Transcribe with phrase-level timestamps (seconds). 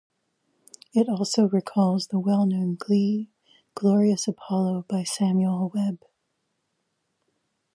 [0.95, 3.29] It also recalls the well-known glee
[3.75, 6.01] "Glorious Apollo" by Samuel Webbe.